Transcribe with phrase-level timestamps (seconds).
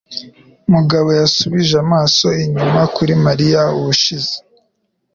[0.73, 4.35] Mugabo yasubije amaso inyuma kuri Mariya ubushize.